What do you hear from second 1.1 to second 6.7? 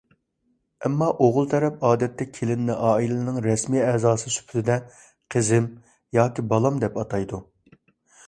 ئوغۇل تەرەپ ئادەتتە كېلىننى ئائىلىنىڭ رەسمىي ئەزاسى سۈپىتىدە «قىزىم ياكى